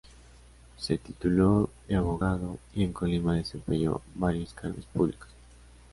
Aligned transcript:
Se 0.77 0.97
tituló 0.97 1.69
de 1.87 1.95
abogado 1.95 2.57
y 2.73 2.83
en 2.83 2.91
Colima 2.91 3.35
desempeñó 3.35 4.01
varios 4.15 4.51
cargos 4.51 4.85
públicos. 4.87 5.27